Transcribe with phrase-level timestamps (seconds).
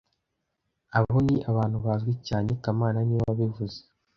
[0.97, 3.77] Abo ni abantu bazwi cyane kamana niwe wabivuze